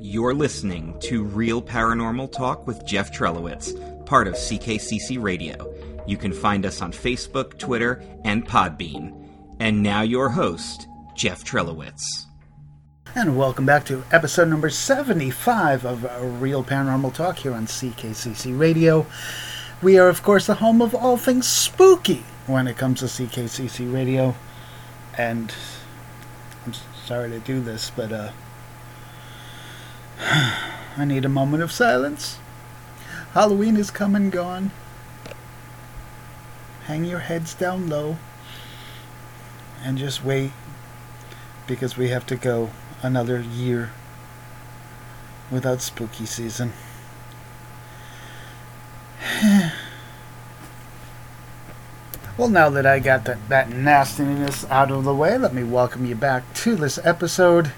You're 0.00 0.32
listening 0.32 0.96
to 1.00 1.24
Real 1.24 1.60
Paranormal 1.60 2.30
Talk 2.30 2.68
with 2.68 2.86
Jeff 2.86 3.12
Trelowitz, 3.12 3.74
part 4.06 4.28
of 4.28 4.34
CKCC 4.34 5.20
Radio. 5.20 5.74
You 6.06 6.16
can 6.16 6.32
find 6.32 6.64
us 6.64 6.80
on 6.80 6.92
Facebook, 6.92 7.58
Twitter, 7.58 8.00
and 8.24 8.46
Podbean. 8.46 9.28
And 9.58 9.82
now 9.82 10.02
your 10.02 10.28
host, 10.28 10.86
Jeff 11.16 11.42
Trelowitz. 11.44 12.26
And 13.16 13.36
welcome 13.36 13.66
back 13.66 13.84
to 13.86 14.04
episode 14.12 14.46
number 14.46 14.70
75 14.70 15.84
of 15.84 16.40
Real 16.40 16.62
Paranormal 16.62 17.12
Talk 17.12 17.38
here 17.38 17.52
on 17.52 17.66
CKCC 17.66 18.56
Radio. 18.56 19.04
We 19.82 19.98
are, 19.98 20.08
of 20.08 20.22
course, 20.22 20.46
the 20.46 20.54
home 20.54 20.80
of 20.80 20.94
all 20.94 21.16
things 21.16 21.48
spooky 21.48 22.22
when 22.46 22.68
it 22.68 22.76
comes 22.76 23.00
to 23.00 23.06
CKCC 23.06 23.92
Radio. 23.92 24.36
And 25.16 25.52
I'm 26.64 26.74
sorry 27.04 27.30
to 27.30 27.40
do 27.40 27.60
this, 27.60 27.90
but 27.90 28.12
uh, 28.12 28.30
I 30.96 31.04
need 31.04 31.24
a 31.24 31.28
moment 31.28 31.62
of 31.62 31.70
silence. 31.70 32.38
Halloween 33.34 33.76
is 33.76 33.90
come 33.90 34.16
and 34.16 34.32
gone. 34.32 34.72
Hang 36.84 37.04
your 37.04 37.20
heads 37.20 37.54
down 37.54 37.88
low 37.88 38.16
and 39.84 39.96
just 39.98 40.24
wait 40.24 40.50
because 41.66 41.96
we 41.96 42.08
have 42.08 42.26
to 42.26 42.36
go 42.36 42.70
another 43.02 43.40
year 43.40 43.92
without 45.50 45.80
spooky 45.80 46.26
season. 46.26 46.72
well, 52.36 52.48
now 52.48 52.70
that 52.70 52.86
I 52.86 52.98
got 52.98 53.24
that, 53.26 53.48
that 53.48 53.70
nastiness 53.70 54.64
out 54.70 54.90
of 54.90 55.04
the 55.04 55.14
way, 55.14 55.38
let 55.38 55.54
me 55.54 55.62
welcome 55.62 56.06
you 56.06 56.16
back 56.16 56.52
to 56.54 56.74
this 56.74 56.98
episode 57.04 57.70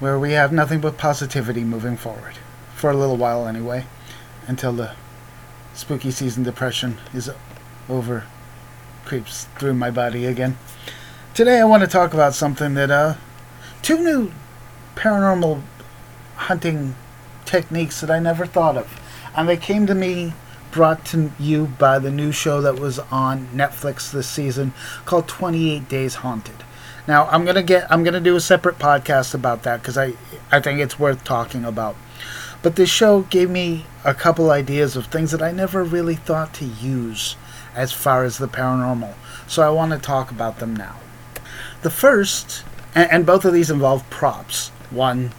where 0.00 0.18
we 0.18 0.32
have 0.32 0.52
nothing 0.52 0.80
but 0.80 0.98
positivity 0.98 1.62
moving 1.62 1.96
forward. 1.96 2.34
For 2.74 2.90
a 2.90 2.96
little 2.96 3.16
while, 3.16 3.46
anyway. 3.46 3.84
Until 4.46 4.72
the 4.72 4.92
spooky 5.74 6.10
season 6.10 6.42
depression 6.42 6.96
is 7.14 7.30
over, 7.88 8.24
creeps 9.04 9.44
through 9.58 9.74
my 9.74 9.90
body 9.90 10.24
again. 10.24 10.58
Today, 11.34 11.60
I 11.60 11.64
want 11.64 11.82
to 11.82 11.86
talk 11.86 12.14
about 12.14 12.34
something 12.34 12.74
that, 12.74 12.90
uh, 12.90 13.14
two 13.82 14.02
new 14.02 14.32
paranormal 14.96 15.62
hunting 16.36 16.96
techniques 17.44 18.00
that 18.00 18.10
I 18.10 18.18
never 18.18 18.46
thought 18.46 18.76
of. 18.76 19.00
And 19.36 19.48
they 19.48 19.56
came 19.56 19.86
to 19.86 19.94
me, 19.94 20.32
brought 20.70 21.04
to 21.06 21.30
you 21.38 21.66
by 21.66 21.98
the 21.98 22.10
new 22.10 22.32
show 22.32 22.60
that 22.62 22.78
was 22.78 22.98
on 23.10 23.48
Netflix 23.48 24.10
this 24.10 24.28
season 24.28 24.72
called 25.04 25.28
28 25.28 25.88
Days 25.88 26.16
Haunted. 26.16 26.64
Now, 27.10 27.26
I'm 27.26 27.44
to 27.44 27.62
get 27.64 27.90
I'm 27.90 28.04
to 28.04 28.20
do 28.20 28.36
a 28.36 28.40
separate 28.40 28.78
podcast 28.78 29.34
about 29.34 29.64
that 29.64 29.82
cuz 29.82 29.98
I 29.98 30.12
I 30.52 30.60
think 30.60 30.78
it's 30.78 30.96
worth 30.96 31.24
talking 31.24 31.64
about. 31.64 31.96
But 32.62 32.76
this 32.76 32.88
show 32.88 33.22
gave 33.22 33.50
me 33.50 33.84
a 34.04 34.14
couple 34.14 34.52
ideas 34.52 34.94
of 34.94 35.06
things 35.06 35.32
that 35.32 35.42
I 35.42 35.50
never 35.50 35.82
really 35.82 36.14
thought 36.14 36.54
to 36.54 36.64
use 36.64 37.34
as 37.74 37.90
far 37.90 38.22
as 38.22 38.38
the 38.38 38.46
paranormal. 38.46 39.14
So 39.48 39.60
I 39.64 39.70
want 39.70 39.90
to 39.90 39.98
talk 39.98 40.30
about 40.30 40.60
them 40.60 40.76
now. 40.76 41.00
The 41.82 41.90
first 41.90 42.62
and, 42.94 43.10
and 43.10 43.26
both 43.26 43.44
of 43.44 43.52
these 43.52 43.72
involve 43.72 44.08
props. 44.08 44.68
One 44.90 45.32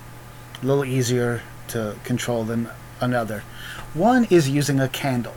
a 0.61 0.66
little 0.66 0.83
easier 0.83 1.42
to 1.69 1.95
control 2.03 2.44
than 2.44 2.67
another. 2.99 3.44
One 3.94 4.27
is 4.30 4.49
using 4.49 4.81
a 4.81 4.89
candle. 4.89 5.36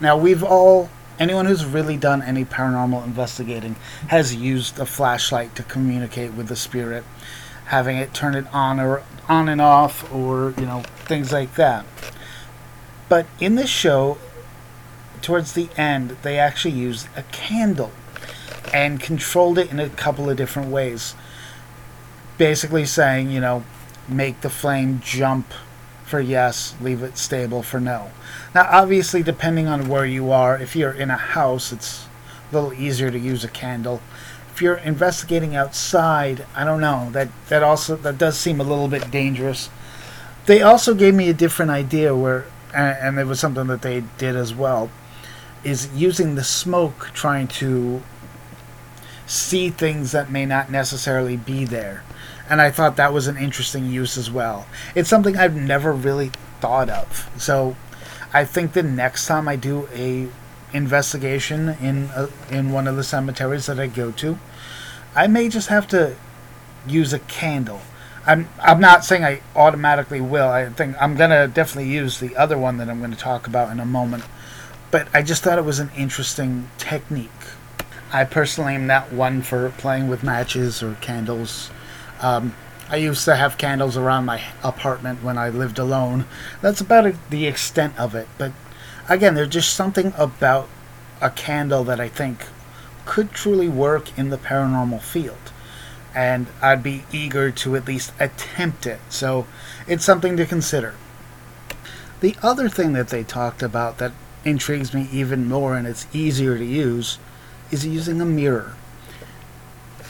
Now, 0.00 0.16
we've 0.16 0.42
all, 0.42 0.88
anyone 1.18 1.46
who's 1.46 1.64
really 1.64 1.96
done 1.96 2.22
any 2.22 2.44
paranormal 2.44 3.04
investigating 3.04 3.76
has 4.08 4.34
used 4.34 4.78
a 4.78 4.86
flashlight 4.86 5.54
to 5.56 5.62
communicate 5.62 6.34
with 6.34 6.48
the 6.48 6.56
spirit, 6.56 7.04
having 7.66 7.96
it 7.96 8.14
turn 8.14 8.34
it 8.34 8.46
on 8.52 8.80
or 8.80 9.02
on 9.28 9.48
and 9.48 9.60
off, 9.60 10.12
or, 10.12 10.54
you 10.58 10.66
know, 10.66 10.82
things 11.06 11.32
like 11.32 11.54
that. 11.54 11.84
But 13.08 13.26
in 13.40 13.54
this 13.54 13.70
show, 13.70 14.18
towards 15.22 15.52
the 15.52 15.68
end, 15.76 16.16
they 16.22 16.38
actually 16.38 16.74
used 16.74 17.08
a 17.16 17.22
candle 17.24 17.92
and 18.72 19.00
controlled 19.00 19.58
it 19.58 19.70
in 19.70 19.80
a 19.80 19.88
couple 19.88 20.28
of 20.28 20.36
different 20.36 20.70
ways. 20.70 21.14
Basically 22.38 22.84
saying, 22.84 23.30
you 23.30 23.40
know, 23.40 23.64
make 24.08 24.40
the 24.40 24.50
flame 24.50 25.00
jump 25.02 25.52
for 26.04 26.20
yes, 26.20 26.74
leave 26.80 27.02
it 27.02 27.16
stable 27.16 27.62
for 27.62 27.80
no. 27.80 28.10
Now, 28.54 28.68
obviously, 28.70 29.22
depending 29.22 29.66
on 29.66 29.88
where 29.88 30.06
you 30.06 30.30
are, 30.30 30.58
if 30.58 30.76
you're 30.76 30.92
in 30.92 31.10
a 31.10 31.16
house, 31.16 31.72
it's 31.72 32.06
a 32.50 32.54
little 32.54 32.72
easier 32.72 33.10
to 33.10 33.18
use 33.18 33.42
a 33.42 33.48
candle. 33.48 34.00
If 34.52 34.62
you're 34.62 34.76
investigating 34.76 35.56
outside, 35.56 36.46
I 36.54 36.64
don't 36.64 36.80
know. 36.80 37.08
That 37.10 37.28
that 37.48 37.62
also 37.62 37.96
that 37.96 38.18
does 38.18 38.38
seem 38.38 38.60
a 38.60 38.64
little 38.64 38.86
bit 38.86 39.10
dangerous. 39.10 39.70
They 40.46 40.62
also 40.62 40.94
gave 40.94 41.14
me 41.14 41.28
a 41.30 41.34
different 41.34 41.70
idea 41.70 42.14
where, 42.14 42.44
and, 42.74 42.96
and 43.00 43.18
it 43.18 43.26
was 43.26 43.40
something 43.40 43.66
that 43.68 43.82
they 43.82 44.04
did 44.18 44.36
as 44.36 44.54
well, 44.54 44.90
is 45.64 45.88
using 45.94 46.34
the 46.34 46.44
smoke 46.44 47.10
trying 47.14 47.48
to 47.48 48.02
see 49.26 49.70
things 49.70 50.12
that 50.12 50.30
may 50.30 50.44
not 50.44 50.70
necessarily 50.70 51.36
be 51.36 51.64
there 51.64 52.04
and 52.48 52.60
I 52.60 52.70
thought 52.70 52.96
that 52.96 53.12
was 53.12 53.26
an 53.26 53.36
interesting 53.36 53.86
use 53.86 54.16
as 54.18 54.30
well. 54.30 54.66
It's 54.94 55.08
something 55.08 55.36
I've 55.36 55.56
never 55.56 55.92
really 55.92 56.30
thought 56.60 56.90
of. 56.90 57.30
So 57.36 57.76
I 58.32 58.44
think 58.44 58.72
the 58.72 58.82
next 58.82 59.26
time 59.26 59.48
I 59.48 59.56
do 59.56 59.88
a 59.92 60.28
investigation 60.72 61.70
in 61.80 62.10
a, 62.14 62.28
in 62.50 62.72
one 62.72 62.88
of 62.88 62.96
the 62.96 63.04
cemeteries 63.04 63.66
that 63.66 63.78
I 63.78 63.86
go 63.86 64.10
to, 64.12 64.38
I 65.14 65.26
may 65.26 65.48
just 65.48 65.68
have 65.68 65.86
to 65.88 66.16
use 66.86 67.12
a 67.12 67.20
candle. 67.20 67.80
I'm 68.26 68.48
I'm 68.60 68.80
not 68.80 69.04
saying 69.04 69.24
I 69.24 69.40
automatically 69.54 70.20
will. 70.20 70.48
I 70.48 70.68
think 70.70 70.96
I'm 71.00 71.14
gonna 71.16 71.46
definitely 71.46 71.90
use 71.90 72.20
the 72.20 72.36
other 72.36 72.58
one 72.58 72.78
that 72.78 72.88
I'm 72.88 72.98
going 72.98 73.10
to 73.10 73.16
talk 73.16 73.46
about 73.46 73.70
in 73.70 73.80
a 73.80 73.86
moment. 73.86 74.24
But 74.90 75.08
I 75.12 75.22
just 75.22 75.42
thought 75.42 75.58
it 75.58 75.64
was 75.64 75.78
an 75.78 75.90
interesting 75.96 76.70
technique. 76.78 77.30
I 78.12 78.24
personally 78.24 78.74
am 78.74 78.86
not 78.86 79.12
one 79.12 79.42
for 79.42 79.70
playing 79.70 80.08
with 80.08 80.22
matches 80.22 80.82
or 80.82 80.94
candles 81.00 81.70
um, 82.24 82.54
I 82.88 82.96
used 82.96 83.26
to 83.26 83.36
have 83.36 83.58
candles 83.58 83.98
around 83.98 84.24
my 84.24 84.40
apartment 84.62 85.22
when 85.22 85.36
I 85.36 85.50
lived 85.50 85.78
alone. 85.78 86.24
That's 86.62 86.80
about 86.80 87.12
the 87.28 87.46
extent 87.46 87.98
of 87.98 88.14
it. 88.14 88.28
But 88.38 88.52
again, 89.10 89.34
there's 89.34 89.48
just 89.48 89.74
something 89.74 90.14
about 90.16 90.68
a 91.20 91.28
candle 91.28 91.84
that 91.84 92.00
I 92.00 92.08
think 92.08 92.46
could 93.04 93.32
truly 93.32 93.68
work 93.68 94.18
in 94.18 94.30
the 94.30 94.38
paranormal 94.38 95.02
field. 95.02 95.52
And 96.14 96.46
I'd 96.62 96.82
be 96.82 97.04
eager 97.12 97.50
to 97.50 97.76
at 97.76 97.86
least 97.86 98.12
attempt 98.18 98.86
it. 98.86 99.00
So 99.10 99.46
it's 99.86 100.04
something 100.04 100.36
to 100.38 100.46
consider. 100.46 100.94
The 102.20 102.36
other 102.42 102.70
thing 102.70 102.94
that 102.94 103.08
they 103.08 103.22
talked 103.22 103.62
about 103.62 103.98
that 103.98 104.12
intrigues 104.46 104.94
me 104.94 105.08
even 105.12 105.46
more 105.46 105.76
and 105.76 105.86
it's 105.86 106.06
easier 106.14 106.56
to 106.56 106.64
use 106.64 107.18
is 107.70 107.86
using 107.86 108.20
a 108.22 108.24
mirror. 108.24 108.76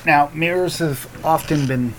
Now, 0.06 0.30
mirrors 0.34 0.78
have 0.78 1.08
often 1.24 1.66
been 1.66 1.94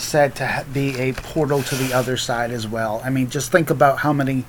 said 0.00 0.34
to 0.36 0.64
be 0.72 0.98
a 0.98 1.12
portal 1.12 1.62
to 1.62 1.74
the 1.74 1.92
other 1.92 2.16
side 2.16 2.50
as 2.50 2.66
well. 2.66 3.00
I 3.04 3.10
mean, 3.10 3.30
just 3.30 3.52
think 3.52 3.70
about 3.70 3.98
how 3.98 4.12
many 4.12 4.44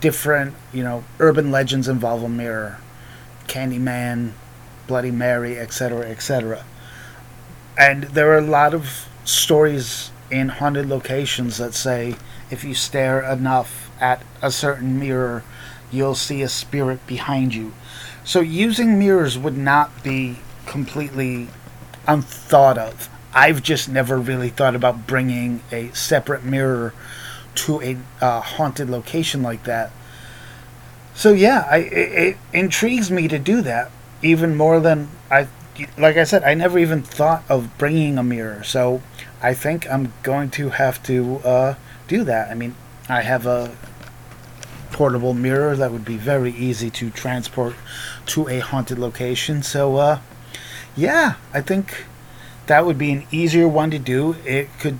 different, 0.00 0.54
you 0.72 0.82
know, 0.82 1.04
urban 1.18 1.50
legends 1.50 1.88
involve 1.88 2.22
a 2.22 2.28
mirror. 2.28 2.78
Candyman, 3.46 4.32
Bloody 4.86 5.10
Mary, 5.10 5.58
etc., 5.58 6.08
etc. 6.08 6.64
And 7.76 8.04
there 8.04 8.30
are 8.32 8.38
a 8.38 8.42
lot 8.42 8.74
of 8.74 9.08
stories 9.24 10.10
in 10.30 10.48
haunted 10.48 10.86
locations 10.86 11.58
that 11.58 11.74
say 11.74 12.16
if 12.50 12.64
you 12.64 12.74
stare 12.74 13.22
enough 13.22 13.90
at 14.00 14.22
a 14.42 14.50
certain 14.50 14.98
mirror, 14.98 15.42
you'll 15.90 16.14
see 16.14 16.42
a 16.42 16.48
spirit 16.48 17.06
behind 17.06 17.54
you. 17.54 17.72
So 18.24 18.40
using 18.40 18.98
mirrors 18.98 19.38
would 19.38 19.56
not 19.56 20.02
be 20.02 20.38
completely 20.66 21.48
unthought 22.06 22.78
of. 22.78 23.08
I've 23.34 23.62
just 23.62 23.88
never 23.88 24.18
really 24.18 24.48
thought 24.48 24.76
about 24.76 25.06
bringing 25.06 25.60
a 25.72 25.90
separate 25.92 26.44
mirror 26.44 26.94
to 27.56 27.82
a 27.82 27.96
uh, 28.20 28.40
haunted 28.40 28.88
location 28.88 29.42
like 29.42 29.64
that. 29.64 29.90
So 31.14 31.32
yeah, 31.32 31.66
I, 31.70 31.78
it, 31.78 32.12
it 32.12 32.36
intrigues 32.52 33.10
me 33.10 33.28
to 33.28 33.38
do 33.38 33.60
that 33.62 33.90
even 34.22 34.56
more 34.56 34.80
than 34.80 35.08
I. 35.30 35.48
Like 35.98 36.16
I 36.16 36.22
said, 36.22 36.44
I 36.44 36.54
never 36.54 36.78
even 36.78 37.02
thought 37.02 37.42
of 37.48 37.76
bringing 37.78 38.16
a 38.16 38.22
mirror. 38.22 38.62
So 38.62 39.02
I 39.42 39.54
think 39.54 39.90
I'm 39.90 40.12
going 40.22 40.50
to 40.50 40.70
have 40.70 41.02
to 41.04 41.38
uh, 41.38 41.74
do 42.06 42.22
that. 42.24 42.50
I 42.50 42.54
mean, 42.54 42.76
I 43.08 43.22
have 43.22 43.44
a 43.44 43.76
portable 44.92 45.34
mirror 45.34 45.74
that 45.74 45.90
would 45.90 46.04
be 46.04 46.16
very 46.16 46.52
easy 46.52 46.88
to 46.88 47.10
transport 47.10 47.74
to 48.26 48.48
a 48.48 48.60
haunted 48.60 48.98
location. 48.98 49.62
So 49.64 49.96
uh, 49.96 50.20
yeah, 50.96 51.34
I 51.52 51.60
think 51.60 52.04
that 52.66 52.86
would 52.86 52.98
be 52.98 53.12
an 53.12 53.26
easier 53.30 53.68
one 53.68 53.90
to 53.90 53.98
do. 53.98 54.36
It 54.44 54.68
could 54.80 54.98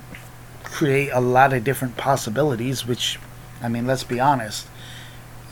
create 0.63 1.09
a 1.09 1.21
lot 1.21 1.53
of 1.53 1.63
different 1.63 1.97
possibilities, 1.97 2.85
which, 2.85 3.19
I 3.61 3.69
mean, 3.69 3.87
let's 3.87 4.03
be 4.03 4.19
honest, 4.19 4.67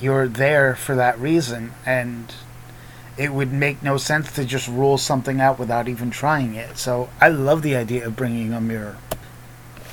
you're 0.01 0.27
there 0.27 0.75
for 0.75 0.95
that 0.95 1.17
reason, 1.19 1.71
and 1.85 2.33
it 3.17 3.31
would 3.31 3.53
make 3.53 3.81
no 3.83 3.97
sense 3.97 4.31
to 4.33 4.43
just 4.43 4.67
rule 4.67 4.97
something 4.97 5.39
out 5.39 5.59
without 5.59 5.87
even 5.87 6.09
trying 6.09 6.55
it. 6.55 6.77
So 6.77 7.09
I 7.21 7.29
love 7.29 7.61
the 7.61 7.75
idea 7.75 8.07
of 8.07 8.15
bringing 8.15 8.53
a 8.53 8.61
mirror. 8.61 8.97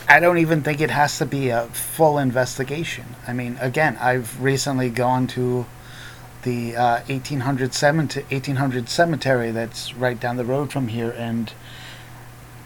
I 0.09 0.19
don't 0.19 0.39
even 0.39 0.63
think 0.63 0.81
it 0.81 0.91
has 0.91 1.19
to 1.19 1.27
be 1.27 1.51
a 1.51 1.67
full 1.67 2.19
investigation. 2.19 3.05
I 3.29 3.33
mean, 3.33 3.57
again, 3.61 3.97
I've 4.01 4.43
recently 4.43 4.91
gone 4.91 5.29
to 5.29 5.67
the 6.43 6.75
uh, 6.75 7.03
1800, 7.07 7.73
cemetery, 7.75 8.25
1800 8.31 8.89
cemetery 8.89 9.51
that's 9.53 9.95
right 9.95 10.19
down 10.19 10.37
the 10.37 10.45
road 10.45 10.73
from 10.73 10.89
here, 10.89 11.15
and 11.17 11.53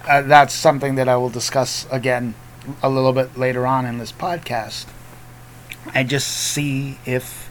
uh, 0.08 0.22
that's 0.22 0.54
something 0.54 0.94
that 0.96 1.08
I 1.08 1.16
will 1.16 1.30
discuss 1.30 1.86
again 1.90 2.34
a 2.82 2.88
little 2.88 3.12
bit 3.12 3.36
later 3.36 3.66
on 3.66 3.86
in 3.86 3.98
this 3.98 4.12
podcast. 4.12 4.86
I 5.94 6.02
just 6.02 6.28
see 6.28 6.98
if 7.04 7.50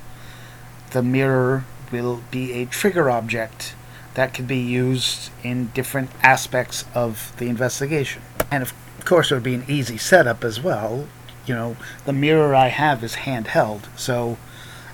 the 0.91 1.03
mirror 1.03 1.65
will 1.91 2.21
be 2.31 2.53
a 2.53 2.65
trigger 2.65 3.09
object 3.09 3.75
that 4.15 4.33
could 4.33 4.47
be 4.47 4.57
used 4.57 5.31
in 5.43 5.67
different 5.67 6.09
aspects 6.21 6.85
of 6.93 7.33
the 7.37 7.47
investigation. 7.47 8.21
And 8.51 8.63
of 8.63 8.73
course, 9.05 9.31
it 9.31 9.35
would 9.35 9.43
be 9.43 9.55
an 9.55 9.65
easy 9.67 9.97
setup 9.97 10.43
as 10.43 10.61
well. 10.61 11.07
You 11.45 11.55
know, 11.55 11.77
the 12.05 12.13
mirror 12.13 12.55
I 12.55 12.67
have 12.67 13.03
is 13.03 13.15
handheld, 13.15 13.85
so 13.97 14.37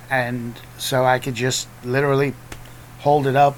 and 0.09 0.59
so 0.77 1.05
I 1.05 1.19
could 1.19 1.35
just 1.35 1.67
literally 1.83 2.33
hold 2.99 3.27
it 3.27 3.35
up, 3.35 3.57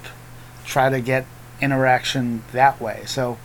try 0.64 0.90
to 0.90 1.00
get 1.00 1.24
interaction 1.60 2.42
that 2.52 2.80
way. 2.80 3.04
So 3.06 3.38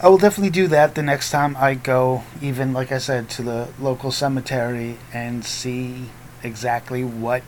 I 0.00 0.08
will 0.08 0.18
definitely 0.18 0.50
do 0.50 0.68
that 0.68 0.94
the 0.94 1.02
next 1.02 1.32
time 1.32 1.56
I 1.58 1.74
go, 1.74 2.22
even 2.40 2.72
like 2.72 2.92
I 2.92 2.98
said, 2.98 3.28
to 3.30 3.42
the 3.42 3.68
local 3.80 4.12
cemetery 4.12 4.96
and 5.12 5.44
see 5.44 6.10
exactly 6.42 7.02
what 7.02 7.42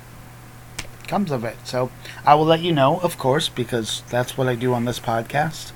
comes 1.07 1.31
of 1.31 1.45
it. 1.45 1.57
So 1.65 1.93
I 2.25 2.35
will 2.35 2.47
let 2.47 2.61
you 2.61 2.73
know, 2.73 2.99
of 3.01 3.19
course, 3.19 3.49
because 3.49 4.03
that's 4.11 4.37
what 4.37 4.49
I 4.49 4.57
do 4.57 4.75
on 4.75 4.85
this 4.85 4.99
podcast. 4.99 5.71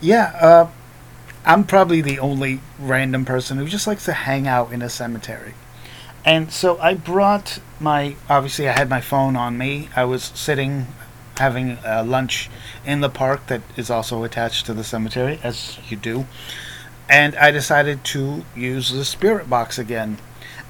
Yeah, 0.00 0.36
uh, 0.40 0.68
I'm 1.44 1.62
probably 1.62 2.00
the 2.00 2.18
only 2.18 2.60
random 2.80 3.24
person 3.24 3.58
who 3.58 3.68
just 3.68 3.86
likes 3.86 4.04
to 4.06 4.12
hang 4.12 4.48
out 4.48 4.72
in 4.72 4.82
a 4.82 4.88
cemetery. 4.88 5.54
And 6.24 6.50
so 6.52 6.78
I 6.80 6.94
brought 6.94 7.60
my, 7.78 8.16
obviously, 8.28 8.68
I 8.68 8.72
had 8.72 8.88
my 8.88 9.00
phone 9.00 9.36
on 9.36 9.56
me. 9.56 9.88
I 9.94 10.04
was 10.04 10.24
sitting 10.34 10.88
having 11.38 11.78
uh, 11.78 12.04
lunch 12.06 12.50
in 12.84 13.00
the 13.00 13.08
park 13.08 13.46
that 13.46 13.62
is 13.76 13.90
also 13.90 14.24
attached 14.24 14.66
to 14.66 14.74
the 14.74 14.84
cemetery, 14.84 15.40
as 15.42 15.78
you 15.88 15.96
do. 15.96 16.26
And 17.08 17.34
I 17.36 17.50
decided 17.50 18.04
to 18.04 18.44
use 18.54 18.90
the 18.90 19.04
spirit 19.04 19.48
box 19.48 19.78
again. 19.78 20.18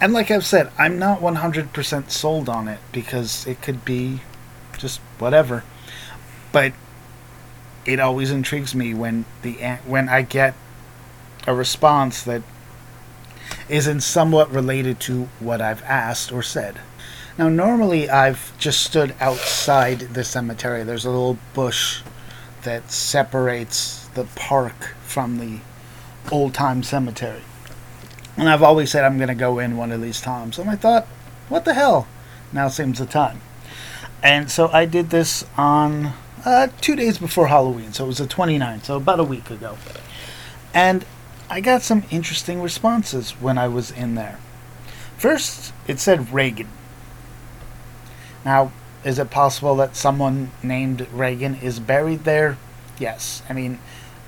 And 0.00 0.12
like 0.12 0.31
I've 0.31 0.47
said, 0.47 0.70
I'm 0.79 0.99
not 0.99 1.20
100% 1.20 2.11
sold 2.11 2.49
on 2.49 2.69
it 2.69 2.79
because 2.93 3.47
it 3.47 3.61
could 3.61 3.85
be 3.85 4.20
just 4.79 5.00
whatever. 5.19 5.65
But 6.53 6.73
it 7.85 7.99
always 7.99 8.31
intrigues 8.31 8.75
me 8.75 8.94
when 8.94 9.25
the 9.43 9.55
when 9.87 10.09
I 10.09 10.23
get 10.23 10.55
a 11.47 11.55
response 11.55 12.23
that 12.25 12.43
isn't 13.69 14.03
somewhat 14.03 14.50
related 14.50 15.00
to 15.00 15.29
what 15.41 15.61
I've 15.61 15.82
asked 15.85 16.31
or 16.31 16.43
said. 16.43 16.81
Now, 17.38 17.49
normally 17.49 18.11
I've 18.11 18.52
just 18.58 18.82
stood 18.82 19.14
outside 19.20 20.00
the 20.00 20.25
cemetery. 20.25 20.82
There's 20.82 21.05
a 21.05 21.11
little 21.11 21.38
bush 21.55 22.02
that 22.62 22.90
separates 22.90 24.08
the 24.08 24.25
park 24.35 24.96
from 25.05 25.38
the 25.38 25.61
old 26.32 26.52
time 26.52 26.82
cemetery. 26.82 27.43
And 28.37 28.49
I've 28.49 28.64
always 28.64 28.90
said 28.90 29.05
I'm 29.05 29.19
going 29.19 29.29
to 29.29 29.37
go 29.37 29.61
in 29.61 29.76
one 29.76 29.93
of 29.93 30.02
these 30.02 30.20
times. 30.20 30.58
And 30.58 30.69
I 30.69 30.75
thought, 30.75 31.06
what 31.49 31.64
the 31.64 31.75
hell? 31.75 32.08
Now 32.52 32.67
seems 32.67 32.99
the 32.99 33.06
time. 33.06 33.41
And 34.20 34.50
so 34.50 34.69
I 34.73 34.84
did 34.84 35.11
this 35.11 35.44
on 35.56 36.14
uh, 36.44 36.69
two 36.81 36.96
days 36.96 37.19
before 37.19 37.46
Halloween. 37.46 37.93
So 37.93 38.05
it 38.05 38.08
was 38.08 38.19
the 38.19 38.26
29th, 38.26 38.87
so 38.87 38.96
about 38.96 39.20
a 39.20 39.25
week 39.25 39.49
ago. 39.49 39.79
And 40.75 41.05
I 41.49 41.61
got 41.61 41.82
some 41.82 42.02
interesting 42.11 42.61
responses 42.61 43.31
when 43.31 43.58
I 43.58 43.69
was 43.69 43.93
in 43.93 44.17
there. 44.17 44.41
First, 45.17 45.73
it 45.87 46.00
said 46.00 46.32
Reagan. 46.32 46.69
Now, 48.49 48.73
is 49.05 49.19
it 49.19 49.29
possible 49.31 49.77
that 49.77 49.95
someone 49.95 50.53
named 50.62 51.06
Reagan 51.12 51.56
is 51.56 51.79
buried 51.81 52.25
there? 52.25 52.56
Yes. 52.99 53.43
I 53.47 53.53
mean, 53.53 53.79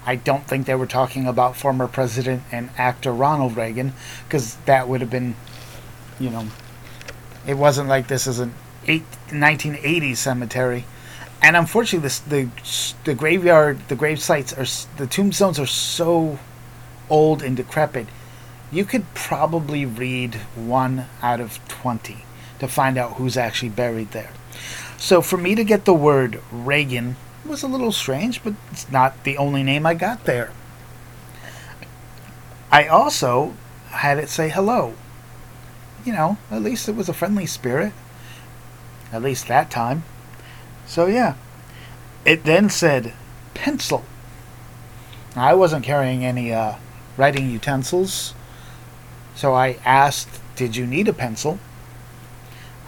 I 0.04 0.16
don't 0.16 0.46
think 0.46 0.66
they 0.66 0.74
were 0.74 0.84
talking 0.84 1.26
about 1.26 1.56
former 1.56 1.88
president 1.88 2.42
and 2.52 2.68
actor 2.76 3.14
Ronald 3.14 3.56
Reagan, 3.56 3.94
because 4.26 4.56
that 4.66 4.88
would 4.88 5.00
have 5.00 5.08
been, 5.08 5.36
you 6.18 6.28
know, 6.28 6.48
it 7.46 7.54
wasn't 7.54 7.88
like 7.88 8.08
this 8.08 8.26
is 8.26 8.40
an 8.40 8.52
eight, 8.86 9.04
1980s 9.28 10.18
cemetery. 10.18 10.84
And 11.40 11.56
unfortunately, 11.56 12.06
this, 12.06 12.18
the 12.18 12.50
the 13.04 13.14
graveyard, 13.14 13.88
the 13.88 13.96
grave 13.96 14.20
sites 14.20 14.52
are 14.52 14.66
the 14.98 15.06
tombstones 15.06 15.58
are 15.58 15.64
so 15.64 16.38
old 17.08 17.42
and 17.42 17.56
decrepit, 17.56 18.08
you 18.70 18.84
could 18.84 19.14
probably 19.14 19.86
read 19.86 20.34
one 20.56 21.06
out 21.22 21.40
of 21.40 21.66
20 21.68 22.24
to 22.60 22.68
find 22.68 22.96
out 22.96 23.14
who's 23.14 23.36
actually 23.36 23.70
buried 23.70 24.12
there. 24.12 24.30
So 24.96 25.20
for 25.22 25.36
me 25.36 25.54
to 25.54 25.64
get 25.64 25.84
the 25.84 25.94
word 25.94 26.40
Reagan 26.52 27.16
was 27.44 27.62
a 27.62 27.68
little 27.68 27.92
strange, 27.92 28.44
but 28.44 28.54
it's 28.70 28.90
not 28.90 29.24
the 29.24 29.36
only 29.36 29.62
name 29.62 29.86
I 29.86 29.94
got 29.94 30.24
there. 30.24 30.52
I 32.70 32.86
also 32.86 33.54
had 33.88 34.18
it 34.18 34.28
say 34.28 34.48
hello. 34.48 34.94
You 36.04 36.12
know, 36.12 36.38
at 36.50 36.62
least 36.62 36.88
it 36.88 36.94
was 36.94 37.08
a 37.08 37.14
friendly 37.14 37.46
spirit. 37.46 37.92
At 39.12 39.22
least 39.22 39.48
that 39.48 39.70
time. 39.70 40.04
So 40.86 41.06
yeah. 41.06 41.34
It 42.24 42.44
then 42.44 42.68
said 42.68 43.14
pencil. 43.54 44.04
I 45.34 45.54
wasn't 45.54 45.84
carrying 45.84 46.24
any 46.24 46.52
uh, 46.52 46.76
writing 47.16 47.50
utensils. 47.50 48.34
So 49.34 49.54
I 49.54 49.78
asked, 49.84 50.40
Did 50.56 50.76
you 50.76 50.86
need 50.86 51.08
a 51.08 51.12
pencil? 51.12 51.58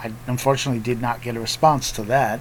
I 0.02 0.12
unfortunately 0.26 0.81
did 0.81 1.00
not 1.00 1.22
get 1.22 1.37
a 1.37 1.40
response 1.40 1.93
to 1.93 2.02
that. 2.04 2.40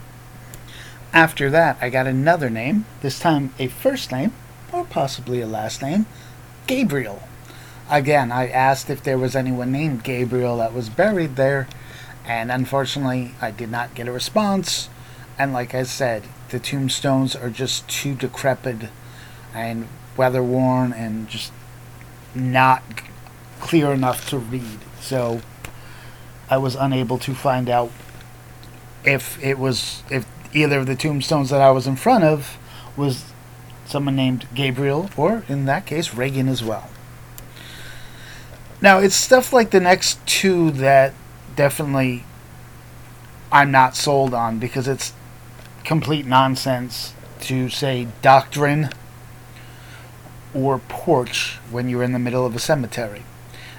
After 1.13 1.50
that, 1.50 1.78
I 1.81 1.90
got 1.90 2.08
another 2.08 2.50
name, 2.50 2.86
this 3.02 3.19
time 3.19 3.54
a 3.60 3.68
first 3.68 4.12
name, 4.12 4.34
or 4.72 4.86
possibly 4.86 5.42
a 5.42 5.48
last 5.48 5.81
name 5.81 6.06
Gabriel. 6.68 7.22
Again, 7.90 8.31
I 8.31 8.48
asked 8.48 8.90
if 8.90 9.04
there 9.04 9.18
was 9.18 9.36
anyone 9.36 9.72
named 9.72 10.04
Gabriel 10.04 10.58
that 10.58 10.74
was 10.74 10.90
buried 10.90 11.36
there, 11.36 11.68
and 12.25 12.50
unfortunately, 12.52 13.34
I 13.42 13.52
did 13.52 13.69
not 13.69 13.94
get 13.94 14.08
a 14.08 14.12
response. 14.12 14.90
And 15.38 15.52
like 15.52 15.75
I 15.75 15.84
said, 15.84 16.24
the 16.50 16.60
tombstones 16.60 17.36
are 17.36 17.50
just 17.50 17.88
too 17.90 18.16
decrepit 18.16 18.90
and 19.54 19.88
weather 20.16 20.44
worn 20.44 20.94
and 20.94 21.28
just 21.28 21.52
not 22.34 22.84
clear 23.60 23.92
enough 23.92 24.30
to 24.30 24.38
read. 24.38 24.80
So 25.01 25.41
I 26.51 26.58
was 26.58 26.75
unable 26.75 27.17
to 27.20 27.34
find 27.34 27.70
out 27.70 27.91
if 29.05 29.41
it 29.41 29.58
was 29.58 30.03
if 30.12 30.27
either 30.53 30.79
of 30.79 30.86
the 30.86 30.98
tombstones 30.98 31.50
that 31.50 31.62
I 31.62 31.72
was 31.72 31.88
in 31.88 31.96
front 31.96 32.25
of 32.25 32.58
was 32.98 33.31
someone 33.86 34.17
named 34.17 34.48
Gabriel 34.53 35.10
or 35.15 35.46
in 35.48 35.63
that 35.65 35.86
case 35.86 36.13
Reagan 36.13 36.50
as 36.50 36.62
well. 36.62 36.89
Now 38.81 39.00
it's 39.00 39.15
stuff 39.15 39.53
like 39.53 39.72
the 39.72 39.79
next 39.79 40.25
two 40.27 40.72
that 40.72 41.13
definitely 41.55 42.25
I'm 43.50 43.72
not 43.72 43.96
sold 43.96 44.34
on 44.34 44.60
because 44.60 44.89
it's 44.89 45.13
complete 45.86 46.25
nonsense 46.25 47.13
to 47.41 47.70
say 47.70 48.08
doctrine 48.22 48.89
or 50.53 50.79
porch 50.79 51.60
when 51.72 51.88
you're 51.88 52.03
in 52.03 52.12
the 52.12 52.20
middle 52.20 52.46
of 52.46 52.58
a 52.58 52.60
cemetery. 52.60 53.24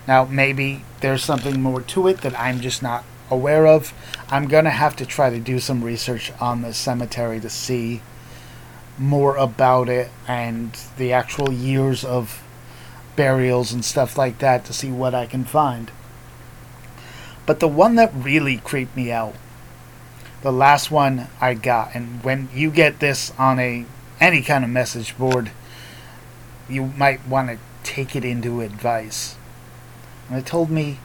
Now, 0.06 0.24
maybe 0.24 0.84
there's 1.00 1.22
something 1.24 1.60
more 1.60 1.80
to 1.80 2.08
it 2.08 2.22
that 2.22 2.38
I'm 2.38 2.60
just 2.60 2.82
not 2.82 3.04
aware 3.30 3.66
of. 3.66 3.92
I'm 4.28 4.48
going 4.48 4.64
to 4.64 4.70
have 4.70 4.96
to 4.96 5.06
try 5.06 5.30
to 5.30 5.38
do 5.38 5.58
some 5.58 5.84
research 5.84 6.32
on 6.40 6.62
the 6.62 6.74
cemetery 6.74 7.40
to 7.40 7.50
see 7.50 8.02
more 8.98 9.36
about 9.36 9.88
it 9.88 10.10
and 10.28 10.72
the 10.96 11.12
actual 11.12 11.52
years 11.52 12.04
of 12.04 12.42
burials 13.16 13.72
and 13.72 13.84
stuff 13.84 14.18
like 14.18 14.38
that 14.38 14.64
to 14.66 14.72
see 14.72 14.90
what 14.90 15.14
I 15.14 15.26
can 15.26 15.44
find. 15.44 15.90
But 17.46 17.60
the 17.60 17.68
one 17.68 17.96
that 17.96 18.12
really 18.14 18.58
creeped 18.58 18.96
me 18.96 19.10
out, 19.10 19.34
the 20.42 20.52
last 20.52 20.90
one 20.90 21.28
I 21.40 21.54
got, 21.54 21.94
and 21.94 22.22
when 22.22 22.48
you 22.54 22.70
get 22.70 23.00
this 23.00 23.32
on 23.38 23.58
a 23.58 23.86
any 24.20 24.42
kind 24.42 24.62
of 24.62 24.70
message 24.70 25.16
board, 25.18 25.50
you 26.68 26.86
might 26.96 27.26
want 27.26 27.48
to 27.50 27.58
take 27.82 28.14
it 28.14 28.24
into 28.24 28.60
advice. 28.60 29.36
And 30.28 30.38
it 30.38 30.46
told 30.46 30.70
me 30.70 30.98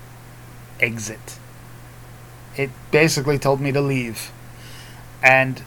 exit. 0.79 1.39
It 2.55 2.71
basically 2.91 3.38
told 3.38 3.62
me 3.62 3.71
to 3.71 3.81
leave. 3.81 4.31
And 5.21 5.62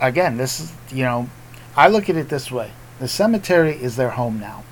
again, 0.00 0.36
this 0.36 0.60
is, 0.60 0.72
you 0.92 1.04
know, 1.04 1.28
I 1.76 1.88
look 1.88 2.08
at 2.08 2.16
it 2.16 2.28
this 2.28 2.50
way 2.50 2.72
the 2.98 3.08
cemetery 3.08 3.74
is 3.74 3.96
their 3.96 4.10
home 4.10 4.40
now. 4.40 4.64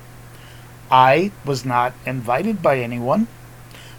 I 0.89 1.31
was 1.45 1.65
not 1.65 1.93
invited 2.05 2.61
by 2.61 2.79
anyone, 2.79 3.27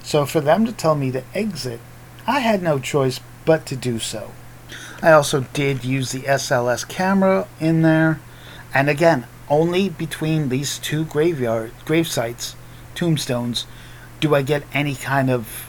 so 0.03 0.27
for 0.27 0.41
them 0.41 0.67
to 0.67 0.73
tell 0.73 0.95
me 0.95 1.13
to 1.13 1.23
exit, 1.35 1.81
I 2.27 2.41
had 2.41 2.63
no 2.63 2.79
choice 2.79 3.21
but 3.45 3.67
to 3.67 3.77
do 3.77 3.99
so. 3.99 4.33
I 5.03 5.13
also 5.13 5.43
did 5.53 5.85
use 5.85 6.11
the 6.13 6.23
SLS 6.23 6.89
camera 6.89 7.47
in 7.61 7.83
there, 7.83 8.21
and 8.75 8.89
again, 8.89 9.27
only 9.49 9.89
between 9.89 10.49
these 10.49 10.79
two 10.79 11.05
graveyard 11.05 11.73
grave 11.85 12.09
sites, 12.09 12.57
tombstones, 12.95 13.67
do 14.21 14.35
I 14.35 14.43
get 14.43 14.63
any 14.73 14.95
kind 14.95 15.31
of 15.31 15.69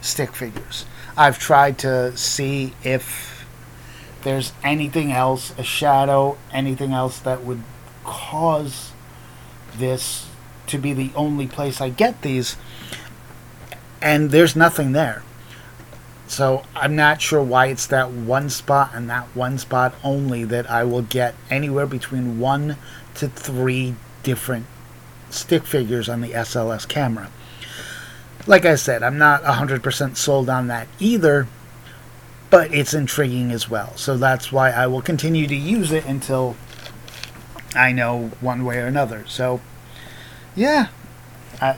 stick 0.00 0.34
figures. 0.34 0.86
I've 1.16 1.38
tried 1.38 1.78
to 1.78 2.16
see 2.16 2.74
if 2.84 3.46
there's 4.22 4.52
anything 4.62 5.12
else, 5.12 5.52
a 5.58 5.62
shadow, 5.62 6.38
anything 6.52 6.92
else 6.92 7.18
that 7.20 7.44
would 7.44 7.62
cause 8.04 8.92
this 9.76 10.28
to 10.66 10.78
be 10.78 10.92
the 10.92 11.10
only 11.14 11.46
place 11.46 11.80
I 11.80 11.88
get 11.88 12.22
these, 12.22 12.56
and 14.00 14.30
there's 14.30 14.54
nothing 14.54 14.92
there. 14.92 15.22
So 16.26 16.62
I'm 16.74 16.94
not 16.94 17.22
sure 17.22 17.42
why 17.42 17.66
it's 17.66 17.86
that 17.86 18.10
one 18.10 18.50
spot 18.50 18.90
and 18.92 19.08
that 19.08 19.24
one 19.34 19.56
spot 19.56 19.94
only 20.04 20.44
that 20.44 20.70
I 20.70 20.84
will 20.84 21.02
get 21.02 21.34
anywhere 21.48 21.86
between 21.86 22.38
one 22.38 22.76
to 23.14 23.28
three 23.28 23.94
different 24.22 24.66
stick 25.30 25.64
figures 25.64 26.08
on 26.08 26.20
the 26.20 26.32
SLS 26.32 26.86
camera. 26.86 27.30
Like 28.48 28.64
I 28.64 28.76
said, 28.76 29.02
I'm 29.02 29.18
not 29.18 29.42
100% 29.44 30.16
sold 30.16 30.48
on 30.48 30.68
that 30.68 30.88
either, 30.98 31.46
but 32.48 32.72
it's 32.72 32.94
intriguing 32.94 33.52
as 33.52 33.68
well. 33.68 33.94
So 33.96 34.16
that's 34.16 34.50
why 34.50 34.70
I 34.70 34.86
will 34.86 35.02
continue 35.02 35.46
to 35.46 35.54
use 35.54 35.92
it 35.92 36.06
until 36.06 36.56
I 37.74 37.92
know 37.92 38.30
one 38.40 38.64
way 38.64 38.78
or 38.78 38.86
another. 38.86 39.26
So, 39.26 39.60
yeah, 40.56 40.88
I, 41.60 41.76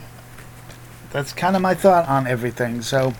that's 1.11 1.33
kind 1.33 1.57
of 1.57 1.61
my 1.61 1.73
thought 1.73 2.07
on 2.07 2.25
everything. 2.25 2.81
So, 2.81 3.15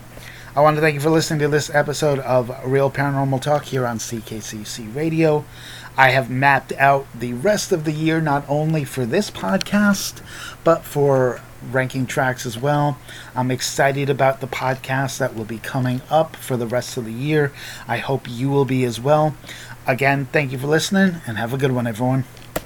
I 0.56 0.62
want 0.62 0.76
to 0.76 0.80
thank 0.80 0.94
you 0.94 1.00
for 1.00 1.10
listening 1.10 1.40
to 1.40 1.48
this 1.48 1.68
episode 1.74 2.20
of 2.20 2.50
Real 2.64 2.90
Paranormal 2.90 3.42
Talk 3.42 3.64
here 3.64 3.86
on 3.86 3.98
CKCC 3.98 4.94
Radio. 4.94 5.44
I 5.98 6.10
have 6.10 6.30
mapped 6.30 6.72
out 6.78 7.06
the 7.14 7.34
rest 7.34 7.70
of 7.70 7.84
the 7.84 7.92
year 7.92 8.22
not 8.22 8.46
only 8.48 8.84
for 8.84 9.04
this 9.04 9.30
podcast, 9.30 10.22
but 10.64 10.84
for 10.84 11.42
ranking 11.70 12.06
tracks 12.06 12.46
as 12.46 12.58
well. 12.58 12.98
I'm 13.34 13.50
excited 13.50 14.10
about 14.10 14.40
the 14.40 14.46
podcast 14.46 15.18
that 15.18 15.34
will 15.34 15.44
be 15.44 15.58
coming 15.58 16.02
up 16.10 16.36
for 16.36 16.56
the 16.56 16.66
rest 16.66 16.96
of 16.96 17.04
the 17.04 17.12
year. 17.12 17.52
I 17.86 17.98
hope 17.98 18.26
you 18.28 18.50
will 18.50 18.64
be 18.64 18.84
as 18.84 19.00
well. 19.00 19.34
Again, 19.86 20.26
thank 20.26 20.52
you 20.52 20.58
for 20.58 20.66
listening 20.66 21.16
and 21.26 21.38
have 21.38 21.52
a 21.52 21.58
good 21.58 21.72
one, 21.72 21.86
everyone. 21.86 22.24